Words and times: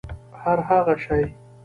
هرهغه 0.41 0.95
شی 1.03 1.21